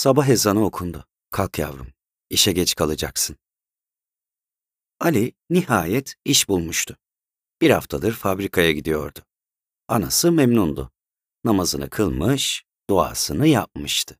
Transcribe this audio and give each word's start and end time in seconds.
Sabah 0.00 0.28
ezanı 0.28 0.64
okundu. 0.64 1.04
Kalk 1.30 1.58
yavrum, 1.58 1.92
işe 2.30 2.52
geç 2.52 2.74
kalacaksın. 2.74 3.36
Ali 5.00 5.32
nihayet 5.50 6.14
iş 6.24 6.48
bulmuştu. 6.48 6.96
Bir 7.60 7.70
haftadır 7.70 8.12
fabrikaya 8.12 8.72
gidiyordu. 8.72 9.18
Anası 9.88 10.32
memnundu. 10.32 10.90
Namazını 11.44 11.90
kılmış, 11.90 12.64
duasını 12.90 13.46
yapmıştı. 13.46 14.18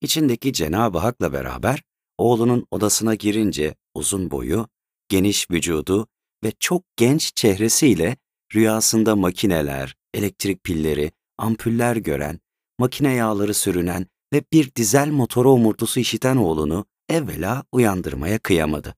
İçindeki 0.00 0.52
Cenab-ı 0.52 0.98
Hak'la 0.98 1.32
beraber 1.32 1.82
oğlunun 2.18 2.66
odasına 2.70 3.14
girince 3.14 3.74
uzun 3.94 4.30
boyu, 4.30 4.68
geniş 5.08 5.50
vücudu 5.50 6.08
ve 6.44 6.52
çok 6.60 6.82
genç 6.96 7.36
çehresiyle 7.36 8.16
rüyasında 8.54 9.16
makineler, 9.16 9.96
elektrik 10.14 10.64
pilleri, 10.64 11.12
ampuller 11.38 11.96
gören, 11.96 12.40
makine 12.78 13.14
yağları 13.14 13.54
sürünen 13.54 14.06
ve 14.32 14.44
bir 14.52 14.74
dizel 14.74 15.08
motoru 15.08 15.50
omurtusu 15.50 16.00
işiten 16.00 16.36
oğlunu 16.36 16.86
evvela 17.08 17.64
uyandırmaya 17.72 18.38
kıyamadı. 18.38 18.94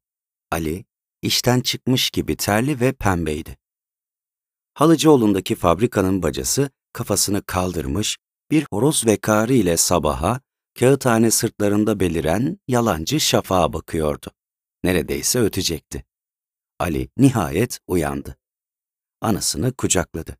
Ali, 0.51 0.85
işten 1.23 1.61
çıkmış 1.61 2.11
gibi 2.11 2.37
terli 2.37 2.81
ve 2.81 2.93
pembeydi. 2.93 3.57
Halıcıoğlu'ndaki 4.75 5.55
fabrikanın 5.55 6.23
bacası 6.23 6.71
kafasını 6.93 7.43
kaldırmış, 7.43 8.19
bir 8.51 8.67
horoz 8.71 9.07
vekarı 9.07 9.53
ile 9.53 9.77
sabaha, 9.77 10.41
kağıthane 10.79 11.31
sırtlarında 11.31 12.01
beliren 12.01 12.59
yalancı 12.69 13.21
şafağa 13.21 13.73
bakıyordu. 13.73 14.27
Neredeyse 14.85 15.41
ötecekti. 15.41 16.05
Ali 16.79 17.09
nihayet 17.17 17.79
uyandı. 17.87 18.37
Anasını 19.21 19.73
kucakladı. 19.73 20.37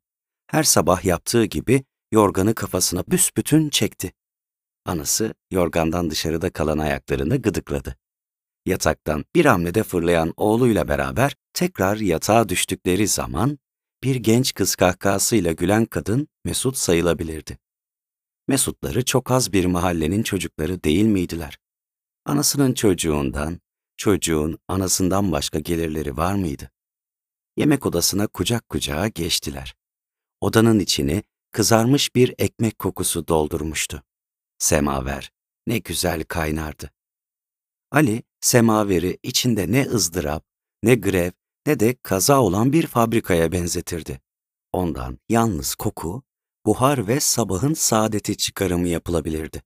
Her 0.47 0.63
sabah 0.63 1.05
yaptığı 1.05 1.45
gibi 1.45 1.83
yorganı 2.11 2.55
kafasına 2.55 3.03
büsbütün 3.07 3.69
çekti. 3.69 4.13
Anası 4.85 5.33
yorgandan 5.51 6.09
dışarıda 6.09 6.49
kalan 6.49 6.77
ayaklarını 6.77 7.41
gıdıkladı. 7.41 7.95
Yataktan 8.65 9.25
bir 9.35 9.45
hamlede 9.45 9.83
fırlayan 9.83 10.33
oğluyla 10.37 10.87
beraber 10.87 11.35
tekrar 11.53 11.97
yatağa 11.97 12.49
düştükleri 12.49 13.07
zaman 13.07 13.59
bir 14.03 14.15
genç 14.15 14.53
kız 14.53 14.75
kahkahasıyla 14.75 15.51
gülen 15.51 15.85
kadın 15.85 16.27
Mesut 16.45 16.77
sayılabilirdi. 16.77 17.57
Mesutları 18.47 19.05
çok 19.05 19.31
az 19.31 19.53
bir 19.53 19.65
mahallenin 19.65 20.23
çocukları 20.23 20.83
değil 20.83 21.05
miydiler? 21.05 21.59
Anasının 22.25 22.73
çocuğundan, 22.73 23.59
çocuğun 23.97 24.59
anasından 24.67 25.31
başka 25.31 25.59
gelirleri 25.59 26.17
var 26.17 26.33
mıydı? 26.33 26.71
Yemek 27.57 27.85
odasına 27.85 28.27
kucak 28.27 28.69
kucağa 28.69 29.07
geçtiler. 29.07 29.75
Odanın 30.41 30.79
içini 30.79 31.23
kızarmış 31.51 32.15
bir 32.15 32.35
ekmek 32.37 32.79
kokusu 32.79 33.27
doldurmuştu. 33.27 34.03
Semaver 34.63 35.31
ne 35.67 35.77
güzel 35.77 36.23
kaynardı. 36.23 36.91
Ali 37.91 38.23
semaveri 38.41 39.17
içinde 39.23 39.71
ne 39.71 39.85
ızdırap, 39.85 40.45
ne 40.83 40.95
grev, 40.95 41.31
ne 41.67 41.79
de 41.79 41.95
kaza 42.03 42.41
olan 42.41 42.73
bir 42.73 42.87
fabrikaya 42.87 43.51
benzetirdi. 43.51 44.21
Ondan 44.71 45.19
yalnız 45.29 45.75
koku, 45.75 46.23
buhar 46.65 47.07
ve 47.07 47.19
sabahın 47.19 47.73
saadeti 47.73 48.37
çıkarımı 48.37 48.87
yapılabilirdi. 48.87 49.63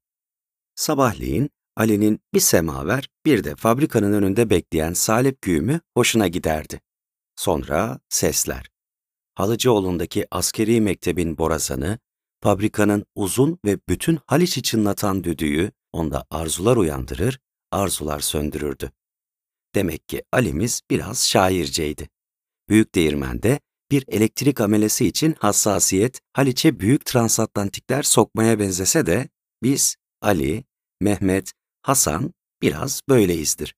Sabahleyin 0.76 1.50
Ali'nin 1.76 2.20
bir 2.34 2.40
semaver 2.40 3.10
bir 3.26 3.44
de 3.44 3.56
fabrikanın 3.56 4.14
önünde 4.14 4.50
bekleyen 4.50 4.94
salep 4.94 5.42
güğümü 5.42 5.82
hoşuna 5.98 6.28
giderdi. 6.28 6.82
Sonra 7.36 8.00
sesler. 8.10 8.70
Halıcıoğlu'ndaki 9.36 10.28
askeri 10.32 10.82
mektebin 10.82 11.38
borazanı, 11.38 12.00
fabrikanın 12.42 13.06
uzun 13.16 13.60
ve 13.66 13.80
bütün 13.90 14.20
Haliç'i 14.26 14.64
çınlatan 14.64 15.24
düdüğü 15.24 15.72
onda 15.94 16.26
arzular 16.30 16.78
uyandırır, 16.78 17.40
arzular 17.72 18.20
söndürürdü. 18.20 18.92
Demek 19.76 20.10
ki 20.10 20.24
Ali'miz 20.32 20.82
biraz 20.90 21.28
şairceydi. 21.28 22.10
Büyük 22.70 22.96
değirmende 22.96 23.60
bir 23.92 24.04
elektrik 24.08 24.62
amelesi 24.62 25.08
için 25.08 25.36
hassasiyet 25.40 26.20
Haliç'e 26.34 26.80
büyük 26.80 27.06
transatlantikler 27.06 28.04
sokmaya 28.04 28.60
benzese 28.60 29.06
de 29.06 29.30
biz 29.64 29.96
Ali, 30.22 30.64
Mehmet, 31.02 31.52
Hasan 31.82 32.34
biraz 32.62 33.02
böyleyizdir. 33.10 33.76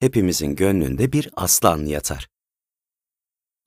Hepimizin 0.00 0.56
gönlünde 0.56 1.12
bir 1.12 1.30
aslan 1.36 1.86
yatar. 1.86 2.28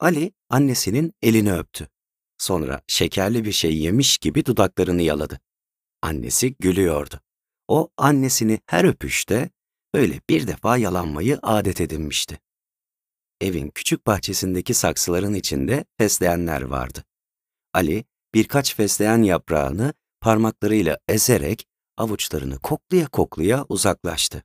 Ali 0.00 0.32
annesinin 0.50 1.12
elini 1.22 1.54
öptü. 1.54 1.88
Sonra 2.38 2.82
şekerli 2.86 3.44
bir 3.44 3.52
şey 3.52 3.78
yemiş 3.78 4.18
gibi 4.18 4.44
dudaklarını 4.44 5.02
yaladı. 5.02 5.40
Annesi 6.02 6.54
gülüyordu. 6.54 7.20
O 7.68 7.90
annesini 7.96 8.60
her 8.66 8.84
öpüşte 8.84 9.50
böyle 9.94 10.20
bir 10.30 10.46
defa 10.46 10.76
yalanmayı 10.76 11.38
adet 11.42 11.80
edinmişti. 11.80 12.40
Evin 13.40 13.68
küçük 13.68 14.06
bahçesindeki 14.06 14.74
saksıların 14.74 15.34
içinde 15.34 15.84
fesleğenler 15.98 16.62
vardı. 16.62 17.04
Ali 17.74 18.04
birkaç 18.34 18.76
fesleğen 18.76 19.22
yaprağını 19.22 19.92
parmaklarıyla 20.20 20.98
ezerek 21.08 21.66
avuçlarını 21.96 22.58
koklaya 22.58 23.06
koklaya 23.06 23.66
uzaklaştı. 23.68 24.42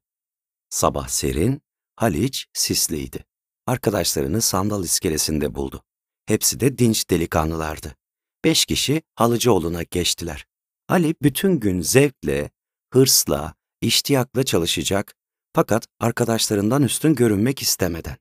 Sabah 0.69 1.07
serin, 1.07 1.61
Haliç 1.95 2.47
sisliydi. 2.53 3.25
Arkadaşlarını 3.67 4.41
sandal 4.41 4.83
iskelesinde 4.83 5.55
buldu. 5.55 5.83
Hepsi 6.25 6.59
de 6.59 6.77
dinç 6.77 7.09
delikanlılardı. 7.09 7.95
Beş 8.43 8.65
kişi 8.65 9.01
Halıcıoğlu'na 9.15 9.83
geçtiler. 9.83 10.45
Ali 10.89 11.15
bütün 11.21 11.59
gün 11.59 11.81
zevkle, 11.81 12.49
hırsla, 12.93 13.53
iştiyakla 13.81 14.43
çalışacak 14.43 15.15
fakat 15.53 15.87
arkadaşlarından 15.99 16.83
üstün 16.83 17.15
görünmek 17.15 17.61
istemeden. 17.61 18.17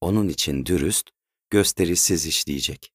Onun 0.00 0.28
için 0.28 0.66
dürüst, 0.66 1.10
gösterişsiz 1.50 2.26
işleyecek. 2.26 2.92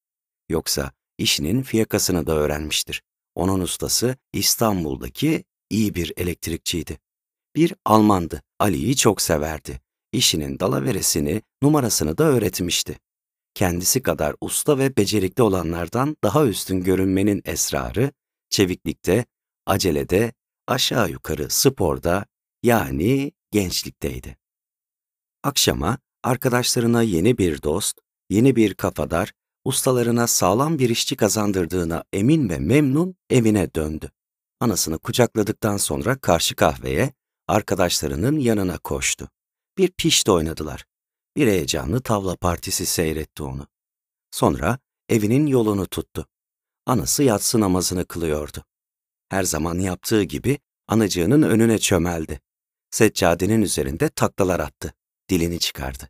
Yoksa 0.50 0.92
işinin 1.18 1.62
fiyakasını 1.62 2.28
da 2.28 2.34
öğrenmiştir. 2.34 3.04
Onun 3.36 3.60
ustası 3.60 4.16
İstanbul'daki 4.34 5.44
iyi 5.70 5.96
bir 5.96 6.14
elektrikçiydi. 6.18 7.00
Bir 7.56 7.74
Almandı, 7.86 8.42
Ali'yi 8.60 8.96
çok 8.96 9.22
severdi. 9.22 9.82
İşinin 10.12 10.60
dalaveresini, 10.60 11.42
numarasını 11.64 12.18
da 12.18 12.24
öğretmişti. 12.24 13.00
Kendisi 13.54 14.04
kadar 14.04 14.36
usta 14.42 14.78
ve 14.78 14.98
becerikli 14.98 15.42
olanlardan 15.42 16.18
daha 16.24 16.46
üstün 16.46 16.84
görünmenin 16.84 17.42
esrarı, 17.46 18.12
çeviklikte, 18.50 19.26
acelede, 19.66 20.34
aşağı 20.68 21.10
yukarı 21.10 21.50
sporda, 21.50 22.26
yani 22.64 23.32
gençlikteydi. 23.52 24.38
Akşama 25.44 25.98
arkadaşlarına 26.24 27.02
yeni 27.02 27.38
bir 27.38 27.64
dost, 27.64 28.00
yeni 28.30 28.56
bir 28.56 28.74
kafadar, 28.74 29.34
ustalarına 29.66 30.28
sağlam 30.28 30.80
bir 30.80 30.90
işçi 30.90 31.16
kazandırdığına 31.16 32.04
emin 32.14 32.50
ve 32.50 32.60
memnun 32.60 33.16
evine 33.30 33.74
döndü. 33.76 34.12
Anasını 34.60 35.00
kucakladıktan 35.00 35.78
sonra 35.78 36.20
karşı 36.20 36.56
kahveye, 36.56 37.14
arkadaşlarının 37.48 38.40
yanına 38.40 38.78
koştu. 38.78 39.30
Bir 39.78 39.92
pişti 39.92 40.32
oynadılar. 40.32 40.86
Bir 41.36 41.48
heyecanlı 41.48 42.02
tavla 42.02 42.36
partisi 42.36 42.86
seyretti 42.86 43.44
onu. 43.44 43.68
Sonra 44.32 44.80
evinin 45.10 45.48
yolunu 45.48 45.88
tuttu. 45.88 46.28
Anası 46.86 47.24
yatsı 47.24 47.60
namazını 47.60 48.06
kılıyordu. 48.06 48.66
Her 49.30 49.44
zaman 49.44 49.80
yaptığı 49.80 50.24
gibi 50.24 50.60
anacığının 50.88 51.42
önüne 51.42 51.80
çömeldi. 51.80 52.42
Seccadenin 52.92 53.62
üzerinde 53.62 54.10
taklalar 54.10 54.60
attı. 54.60 54.94
Dilini 55.30 55.60
çıkardı. 55.60 56.10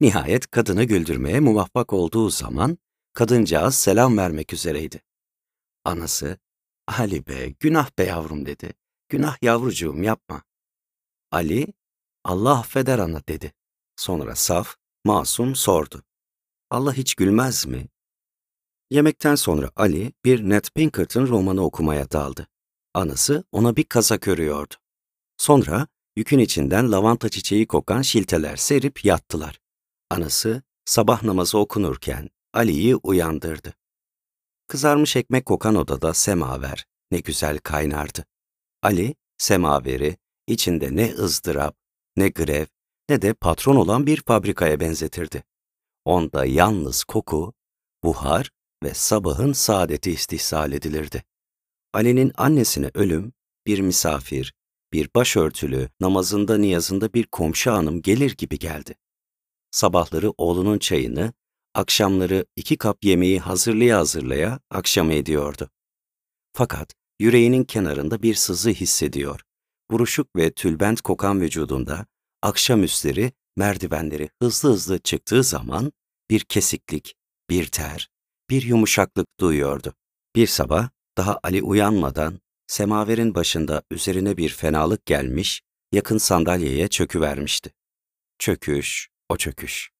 Nihayet 0.00 0.50
kadını 0.50 0.84
güldürmeye 0.84 1.40
muvaffak 1.40 1.92
olduğu 1.92 2.30
zaman 2.30 2.78
kadıncağız 3.12 3.74
selam 3.74 4.18
vermek 4.18 4.52
üzereydi. 4.52 5.02
Anası, 5.84 6.38
Ali 6.86 7.26
be, 7.26 7.48
günah 7.48 7.98
be 7.98 8.04
yavrum 8.04 8.46
dedi. 8.46 8.72
Günah 9.08 9.42
yavrucuğum 9.42 10.02
yapma. 10.02 10.42
Ali, 11.30 11.66
Allah 12.24 12.58
affeder 12.58 12.98
ana 12.98 13.26
dedi. 13.28 13.52
Sonra 14.00 14.36
saf, 14.36 14.76
masum 15.04 15.54
sordu. 15.54 16.02
Allah 16.70 16.94
hiç 16.94 17.14
gülmez 17.14 17.66
mi? 17.66 17.88
Yemekten 18.90 19.34
sonra 19.34 19.70
Ali 19.76 20.12
bir 20.24 20.48
Ned 20.48 20.64
Pinkerton 20.74 21.26
romanı 21.26 21.64
okumaya 21.64 22.10
daldı. 22.10 22.46
Anası 22.94 23.44
ona 23.52 23.76
bir 23.76 23.84
kazak 23.84 24.28
örüyordu. 24.28 24.74
Sonra 25.36 25.86
yükün 26.16 26.38
içinden 26.38 26.92
lavanta 26.92 27.28
çiçeği 27.28 27.66
kokan 27.66 28.02
şilteler 28.02 28.56
serip 28.56 29.04
yattılar. 29.04 29.60
Anası 30.10 30.62
sabah 30.84 31.22
namazı 31.22 31.58
okunurken 31.58 32.30
Ali'yi 32.52 32.96
uyandırdı. 32.96 33.74
Kızarmış 34.68 35.16
ekmek 35.16 35.46
kokan 35.46 35.74
odada 35.74 36.14
semaver 36.14 36.86
ne 37.10 37.18
güzel 37.18 37.58
kaynardı. 37.58 38.24
Ali 38.82 39.14
semaveri 39.38 40.16
içinde 40.46 40.96
ne 40.96 41.14
ızdırap, 41.14 41.76
ne 42.16 42.28
grev, 42.28 42.66
ne 43.10 43.22
de 43.22 43.34
patron 43.34 43.76
olan 43.76 44.06
bir 44.06 44.22
fabrikaya 44.22 44.80
benzetirdi. 44.80 45.44
Onda 46.04 46.44
yalnız 46.44 47.04
koku, 47.04 47.52
buhar 48.04 48.50
ve 48.82 48.94
sabahın 48.94 49.52
saadeti 49.52 50.10
istihsal 50.10 50.72
edilirdi. 50.72 51.24
Ali'nin 51.92 52.32
annesine 52.36 52.90
ölüm, 52.94 53.32
bir 53.66 53.80
misafir, 53.80 54.54
bir 54.92 55.10
başörtülü, 55.14 55.88
namazında 56.00 56.58
niyazında 56.58 57.14
bir 57.14 57.26
komşu 57.26 57.72
hanım 57.72 58.02
gelir 58.02 58.36
gibi 58.36 58.58
geldi. 58.58 58.94
Sabahları 59.70 60.32
oğlunun 60.38 60.78
çayını, 60.78 61.32
akşamları 61.74 62.46
iki 62.56 62.78
kap 62.78 63.04
yemeği 63.04 63.40
hazırlaya 63.40 63.98
hazırlaya 63.98 64.60
akşam 64.70 65.10
ediyordu. 65.10 65.70
Fakat 66.52 66.94
yüreğinin 67.20 67.64
kenarında 67.64 68.22
bir 68.22 68.34
sızı 68.34 68.70
hissediyor. 68.70 69.40
Buruşuk 69.90 70.36
ve 70.36 70.50
tülbent 70.50 71.00
kokan 71.00 71.40
vücudunda 71.40 72.06
akşamüstleri 72.42 73.32
merdivenleri 73.56 74.30
hızlı 74.42 74.68
hızlı 74.68 74.98
çıktığı 74.98 75.44
zaman 75.44 75.92
bir 76.30 76.40
kesiklik, 76.40 77.14
bir 77.50 77.66
ter, 77.66 78.08
bir 78.50 78.62
yumuşaklık 78.62 79.26
duyuyordu. 79.40 79.94
Bir 80.36 80.46
sabah 80.46 80.88
daha 81.16 81.40
Ali 81.42 81.62
uyanmadan 81.62 82.40
semaverin 82.66 83.34
başında 83.34 83.82
üzerine 83.90 84.36
bir 84.36 84.48
fenalık 84.48 85.06
gelmiş, 85.06 85.62
yakın 85.92 86.18
sandalyeye 86.18 86.88
çöküvermişti. 86.88 87.72
Çöküş, 88.38 89.08
o 89.28 89.36
çöküş. 89.36 89.90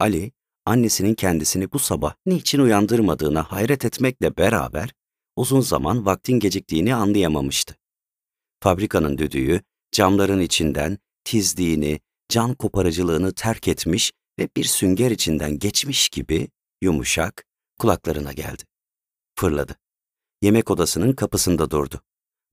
Ali, 0.00 0.32
annesinin 0.64 1.14
kendisini 1.14 1.72
bu 1.72 1.78
sabah 1.78 2.14
niçin 2.26 2.58
uyandırmadığına 2.58 3.52
hayret 3.52 3.84
etmekle 3.84 4.36
beraber 4.36 4.92
uzun 5.36 5.60
zaman 5.60 6.06
vaktin 6.06 6.40
geciktiğini 6.40 6.94
anlayamamıştı. 6.94 7.76
Fabrikanın 8.60 9.18
düdüğü 9.18 9.62
camların 9.92 10.40
içinden 10.40 10.98
tizliğini, 11.26 12.00
can 12.28 12.54
koparıcılığını 12.54 13.34
terk 13.34 13.68
etmiş 13.68 14.12
ve 14.38 14.48
bir 14.56 14.64
sünger 14.64 15.10
içinden 15.10 15.58
geçmiş 15.58 16.08
gibi 16.08 16.48
yumuşak 16.82 17.44
kulaklarına 17.78 18.32
geldi. 18.32 18.62
Fırladı. 19.38 19.76
Yemek 20.42 20.70
odasının 20.70 21.12
kapısında 21.12 21.70
durdu. 21.70 22.02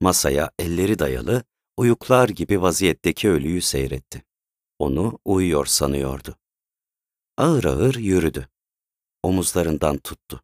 Masaya 0.01 0.51
elleri 0.59 0.99
dayalı, 0.99 1.43
uyuklar 1.77 2.29
gibi 2.29 2.61
vaziyetteki 2.61 3.29
ölüyü 3.29 3.61
seyretti. 3.61 4.23
Onu 4.79 5.19
uyuyor 5.25 5.65
sanıyordu. 5.65 6.35
Ağır 7.37 7.63
ağır 7.63 7.95
yürüdü. 7.95 8.49
Omuzlarından 9.23 9.97
tuttu. 9.97 10.43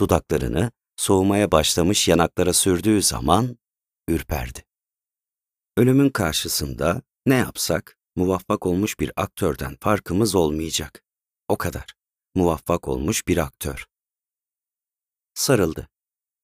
Dudaklarını 0.00 0.70
soğumaya 0.96 1.52
başlamış 1.52 2.08
yanaklara 2.08 2.52
sürdüğü 2.52 3.02
zaman 3.02 3.58
ürperdi. 4.08 4.64
Ölümün 5.76 6.10
karşısında 6.10 7.02
ne 7.28 7.34
yapsak 7.34 7.98
muvaffak 8.16 8.66
olmuş 8.66 9.00
bir 9.00 9.12
aktörden 9.16 9.76
farkımız 9.80 10.34
olmayacak. 10.34 11.04
O 11.48 11.58
kadar. 11.58 11.94
Muvaffak 12.34 12.88
olmuş 12.88 13.28
bir 13.28 13.36
aktör. 13.36 13.86
Sarıldı. 15.34 15.88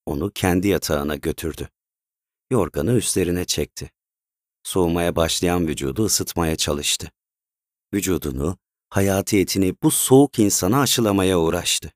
Onu 0.06 0.30
kendi 0.30 0.68
yatağına 0.68 1.16
götürdü. 1.16 1.68
Yorganı 2.50 2.92
üstlerine 2.92 3.44
çekti. 3.44 3.90
Soğumaya 4.62 5.16
başlayan 5.16 5.68
vücudu 5.68 6.04
ısıtmaya 6.04 6.56
çalıştı. 6.56 7.10
Vücudunu, 7.94 8.58
hayatiyetini 8.88 9.74
bu 9.82 9.90
soğuk 9.90 10.38
insana 10.38 10.80
aşılamaya 10.80 11.38
uğraştı. 11.40 11.92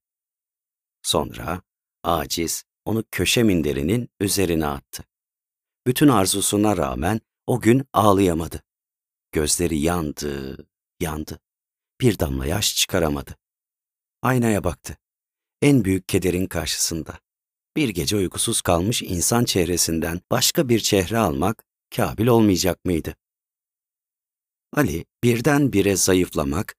Sonra 1.03 1.63
aciz 2.03 2.65
onu 2.85 3.05
köşe 3.11 3.43
minderinin 3.43 4.09
üzerine 4.21 4.67
attı. 4.67 5.05
Bütün 5.87 6.09
arzusuna 6.09 6.77
rağmen 6.77 7.21
o 7.47 7.61
gün 7.61 7.85
ağlayamadı. 7.93 8.63
Gözleri 9.33 9.79
yandı, 9.79 10.67
yandı. 11.01 11.39
Bir 12.01 12.19
damla 12.19 12.47
yaş 12.47 12.77
çıkaramadı. 12.77 13.37
Aynaya 14.23 14.65
baktı. 14.65 14.97
En 15.63 15.85
büyük 15.85 16.09
kederin 16.09 16.47
karşısında. 16.47 17.19
Bir 17.77 17.89
gece 17.89 18.17
uykusuz 18.17 18.61
kalmış 18.61 19.03
insan 19.03 19.45
çehresinden 19.45 20.21
başka 20.31 20.69
bir 20.69 20.81
çehre 20.81 21.19
almak 21.19 21.65
kabil 21.97 22.27
olmayacak 22.27 22.85
mıydı? 22.85 23.17
Ali 24.73 25.05
birdenbire 25.25 25.97
zayıflamak, 25.97 26.75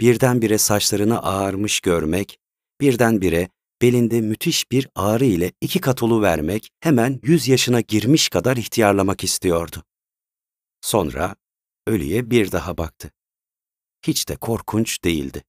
birdenbire 0.00 0.58
saçlarını 0.58 1.22
ağarmış 1.22 1.80
görmek, 1.80 2.38
birdenbire 2.80 3.48
belinde 3.82 4.20
müthiş 4.20 4.70
bir 4.70 4.88
ağrı 4.94 5.24
ile 5.24 5.52
iki 5.60 5.80
kat 5.80 6.02
vermek, 6.02 6.70
hemen 6.80 7.20
yüz 7.22 7.48
yaşına 7.48 7.80
girmiş 7.80 8.28
kadar 8.28 8.56
ihtiyarlamak 8.56 9.24
istiyordu. 9.24 9.82
Sonra 10.80 11.36
ölüye 11.86 12.30
bir 12.30 12.52
daha 12.52 12.78
baktı. 12.78 13.10
Hiç 14.02 14.28
de 14.28 14.36
korkunç 14.36 15.04
değildi. 15.04 15.44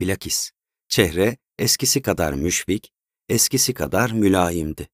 Bilakis 0.00 0.50
çehre 0.88 1.36
eskisi 1.58 2.02
kadar 2.02 2.32
müşfik, 2.32 2.92
eskisi 3.28 3.74
kadar 3.74 4.10
mülayimdi. 4.10 4.88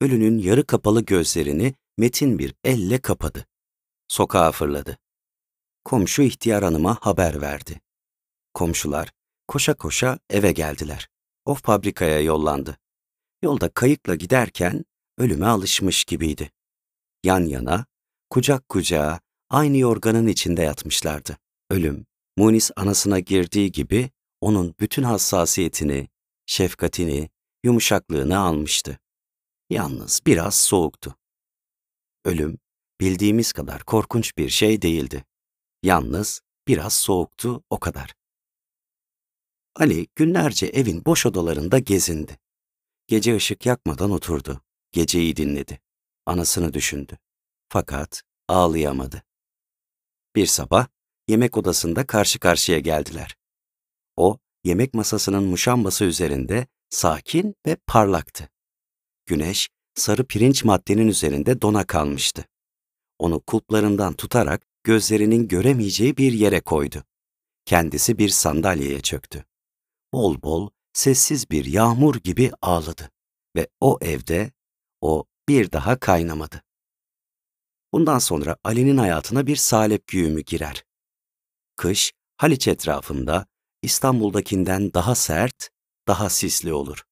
Ölünün 0.00 0.38
yarı 0.38 0.66
kapalı 0.66 1.04
gözlerini 1.04 1.74
metin 1.98 2.38
bir 2.38 2.54
elle 2.64 3.00
kapadı. 3.00 3.46
Sokağa 4.08 4.52
fırladı. 4.52 4.98
Komşu 5.84 6.22
ihtiyar 6.22 6.64
hanıma 6.64 6.98
haber 7.00 7.40
verdi. 7.40 7.80
Komşular 8.54 9.12
koşa 9.48 9.74
koşa 9.74 10.18
eve 10.30 10.52
geldiler. 10.52 11.08
O 11.44 11.54
fabrikaya 11.54 12.20
yollandı. 12.20 12.78
Yolda 13.42 13.68
kayıkla 13.68 14.14
giderken 14.14 14.84
ölüme 15.18 15.46
alışmış 15.46 16.04
gibiydi. 16.04 16.50
Yan 17.24 17.44
yana, 17.44 17.86
kucak 18.30 18.68
kucağa, 18.68 19.20
aynı 19.50 19.76
yorganın 19.76 20.26
içinde 20.26 20.62
yatmışlardı. 20.62 21.38
Ölüm, 21.70 22.06
Munis 22.36 22.70
anasına 22.76 23.18
girdiği 23.18 23.72
gibi 23.72 24.10
onun 24.40 24.74
bütün 24.80 25.02
hassasiyetini, 25.02 26.08
şefkatini, 26.46 27.30
yumuşaklığını 27.64 28.38
almıştı. 28.38 28.98
Yalnız 29.70 30.20
biraz 30.26 30.54
soğuktu. 30.54 31.16
Ölüm, 32.24 32.58
bildiğimiz 33.00 33.52
kadar 33.52 33.84
korkunç 33.84 34.36
bir 34.38 34.48
şey 34.48 34.82
değildi. 34.82 35.24
Yalnız 35.82 36.40
biraz 36.68 36.94
soğuktu 36.94 37.62
o 37.70 37.80
kadar. 37.80 38.14
Ali 39.76 40.06
günlerce 40.16 40.66
evin 40.66 41.04
boş 41.04 41.26
odalarında 41.26 41.78
gezindi. 41.78 42.38
Gece 43.06 43.36
ışık 43.36 43.66
yakmadan 43.66 44.10
oturdu. 44.10 44.60
Geceyi 44.92 45.36
dinledi. 45.36 45.80
Anasını 46.26 46.74
düşündü. 46.74 47.18
Fakat 47.68 48.22
ağlayamadı. 48.50 49.22
Bir 50.36 50.46
sabah 50.46 50.86
yemek 51.28 51.56
odasında 51.56 52.06
karşı 52.06 52.38
karşıya 52.38 52.78
geldiler. 52.78 53.36
O, 54.16 54.38
yemek 54.64 54.94
masasının 54.94 55.44
muşambası 55.44 56.04
üzerinde 56.04 56.66
sakin 56.88 57.54
ve 57.66 57.76
parlaktı. 57.86 58.48
Güneş, 59.26 59.68
sarı 59.94 60.26
pirinç 60.26 60.64
maddenin 60.64 61.08
üzerinde 61.08 61.62
dona 61.62 61.86
kalmıştı. 61.86 62.44
Onu 63.18 63.40
kulplarından 63.40 64.14
tutarak 64.14 64.66
gözlerinin 64.84 65.48
göremeyeceği 65.48 66.16
bir 66.16 66.32
yere 66.32 66.60
koydu. 66.60 67.04
Kendisi 67.64 68.18
bir 68.18 68.28
sandalyeye 68.28 69.00
çöktü. 69.00 69.44
Bol 70.12 70.42
bol, 70.42 70.70
sessiz 70.92 71.50
bir 71.50 71.64
yağmur 71.64 72.14
gibi 72.14 72.50
ağladı 72.62 73.10
ve 73.56 73.68
o 73.80 73.98
evde 74.00 74.52
o 75.00 75.24
bir 75.48 75.72
daha 75.72 76.00
kaynamadı. 76.00 76.62
Bundan 77.92 78.18
sonra 78.18 78.56
Ali'nin 78.64 78.96
hayatına 78.96 79.46
bir 79.46 79.56
salep 79.56 80.06
güğümü 80.06 80.40
girer. 80.40 80.84
Kış, 81.76 82.12
Haliç 82.36 82.68
etrafında 82.68 83.46
İstanbul'dakinden 83.82 84.94
daha 84.94 85.14
sert, 85.14 85.70
daha 86.08 86.28
sisli 86.28 86.72
olur. 86.72 87.02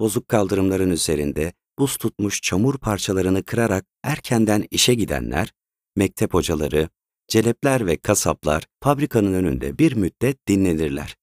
Bozuk 0.00 0.28
kaldırımların 0.28 0.90
üzerinde 0.90 1.52
buz 1.78 1.96
tutmuş 1.96 2.42
çamur 2.42 2.78
parçalarını 2.78 3.42
kırarak 3.42 3.84
erkenden 4.02 4.66
işe 4.70 4.94
gidenler, 4.94 5.52
mektep 5.96 6.34
hocaları, 6.34 6.88
celepler 7.28 7.86
ve 7.86 7.96
kasaplar 7.96 8.64
fabrikanın 8.82 9.34
önünde 9.34 9.78
bir 9.78 9.92
müddet 9.92 10.48
dinlenirler. 10.48 11.16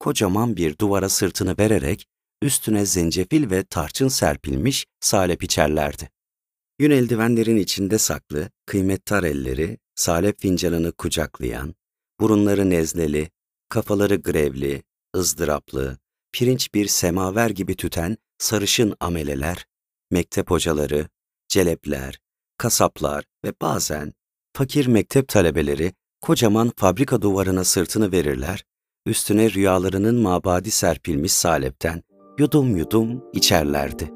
Kocaman 0.00 0.56
bir 0.56 0.78
duvara 0.78 1.08
sırtını 1.08 1.58
vererek 1.58 2.06
üstüne 2.42 2.86
zencefil 2.86 3.50
ve 3.50 3.64
tarçın 3.64 4.08
serpilmiş 4.08 4.86
salep 5.00 5.42
içerlerdi. 5.42 6.10
Yün 6.78 6.90
eldivenlerin 6.90 7.56
içinde 7.56 7.98
saklı, 7.98 8.50
kıymettar 8.66 9.22
elleri, 9.22 9.78
salep 9.94 10.40
fincanını 10.40 10.92
kucaklayan, 10.92 11.74
burunları 12.20 12.70
nezneli, 12.70 13.30
kafaları 13.68 14.16
grevli, 14.16 14.82
ızdıraplı, 15.16 15.98
pirinç 16.32 16.74
bir 16.74 16.86
semaver 16.86 17.50
gibi 17.50 17.76
tüten 17.76 18.16
sarışın 18.38 18.94
ameleler, 19.00 19.66
mektep 20.10 20.50
hocaları, 20.50 21.08
celepler, 21.48 22.20
kasaplar 22.58 23.24
ve 23.44 23.52
bazen 23.60 24.12
fakir 24.52 24.86
mektep 24.86 25.28
talebeleri 25.28 25.92
kocaman 26.20 26.72
fabrika 26.76 27.22
duvarına 27.22 27.64
sırtını 27.64 28.12
verirler, 28.12 28.64
üstüne 29.06 29.50
rüyalarının 29.50 30.22
mabadi 30.22 30.70
serpilmiş 30.70 31.32
salepten 31.32 32.02
yudum 32.38 32.76
yudum 32.76 33.24
içerlerdi. 33.32 34.15